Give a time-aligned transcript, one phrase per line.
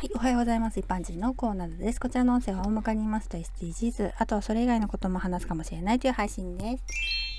[0.00, 0.80] はい、おはようございます。
[0.80, 2.00] 一般人のコーナーです。
[2.00, 6.84] こちらの音声は大まかに言いますと SDGs、あとはそれ以外のことも話すかもしれないという配信です。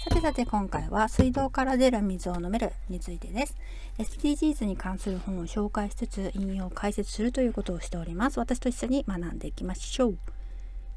[0.08, 3.58] さてさて今回は水道から出る水を飲めるについてです。
[3.98, 8.38] SDGs に関する本を紹介しつつ引用解説するということをしております。
[8.38, 10.18] 私と一緒に学んでいきましょう。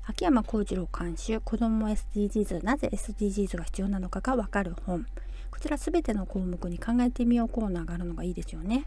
[0.05, 5.07] 秋山幸次郎監修子ども SDGs なぜ SDGs が必要なのかがわかる本
[5.51, 8.85] こちらすべての項目に考えてみようコーナーがあるのがいいですよね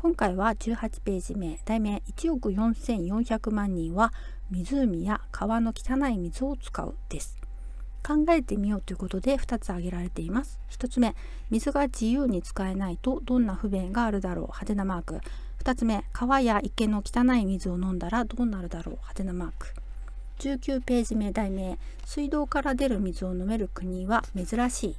[0.00, 1.58] 今回は18ページ目。
[1.64, 4.12] 題名1億4400万人は
[4.48, 7.36] 湖や川の汚い水を使うです。
[8.06, 10.60] 考えてみようということで2つ挙げられています。
[10.70, 11.16] 1つ目
[11.50, 14.44] 水が自由に使えないとどんな不便があるだろう。
[14.44, 15.20] 派手なマーク
[15.64, 18.94] 2つ目川や池の汚い水を飲んだらどうなるだろう。
[18.94, 19.66] 派手なマーク
[20.38, 21.76] 19ページ目題名
[22.06, 24.96] 水道から出る水を飲める国は珍し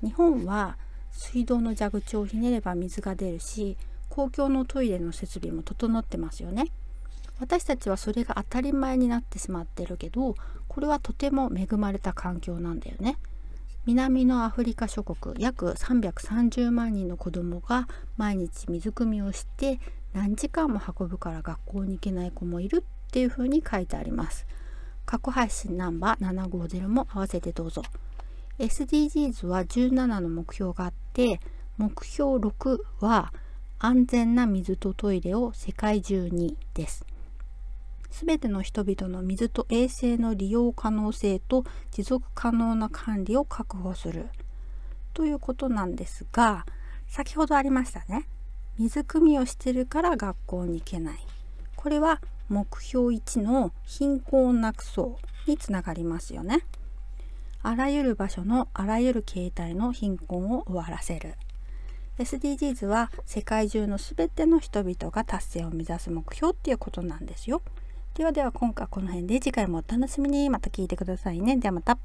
[0.00, 0.06] い。
[0.06, 0.78] 日本は
[1.12, 3.76] 水道の蛇口をひねれば水が出るし
[4.16, 6.72] 公共のトイレの設備も整ってますよね。
[7.38, 10.36] 私たちはそれが当たり前になってしまってるけど
[10.68, 13.18] これはとても恵まれた環境なんだよね。
[13.84, 19.80] 南のアフリカ諸国約330万人の子どもが毎日水汲みをして
[20.14, 24.46] 何時間も運ぶから学校に行けない子もいるっていうふうに書いてあります。
[25.04, 27.82] 過去配信ナンバー750も合わせてどうぞ。
[28.58, 31.38] SDGs は17の目標があって
[31.76, 33.34] 目標6は
[33.86, 37.06] 安全な水とトイレを世界中にです。
[38.10, 44.26] すべての人々の水と衛生の利用可能性と持続可能な管理を確保する。
[45.14, 46.66] ということなんですが
[47.06, 48.26] 先ほどありましたね。
[48.76, 51.18] 水汲みをしてるから学校に行けない。
[51.76, 56.66] これは目標1の貧困をなくそうにつながりますよね。
[57.62, 61.36] あらゆる場所のあらゆる形態の貧困を終わらせる。
[62.18, 67.62] SDGs は世界中の全ての人々が達成を目指す目標っていうことなんですよ。
[68.14, 71.56] ではでは今回はこの辺で次回もお楽しみにまた聞いてくださいね。
[71.56, 71.98] ではまた。